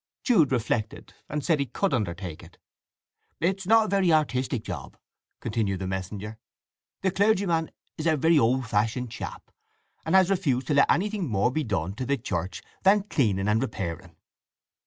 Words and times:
Jude 0.23 0.51
reflected, 0.51 1.13
and 1.29 1.45
said 1.45 1.59
he 1.59 1.67
could 1.67 1.93
undertake 1.93 2.41
it. 2.41 2.57
"It 3.39 3.59
is 3.59 3.67
not 3.67 3.85
a 3.85 3.89
very 3.89 4.11
artistic 4.11 4.63
job," 4.63 4.97
continued 5.41 5.79
the 5.79 5.85
messenger. 5.85 6.39
"The 7.03 7.11
clergyman 7.11 7.69
is 7.99 8.07
a 8.07 8.17
very 8.17 8.39
old 8.39 8.65
fashioned 8.65 9.11
chap, 9.11 9.51
and 10.03 10.15
he 10.15 10.17
has 10.17 10.31
refused 10.31 10.65
to 10.65 10.73
let 10.73 10.89
anything 10.89 11.29
more 11.29 11.51
be 11.51 11.63
done 11.63 11.93
to 11.93 12.05
the 12.07 12.17
church 12.17 12.63
than 12.81 13.03
cleaning 13.03 13.47
and 13.47 13.61
repairing." 13.61 14.15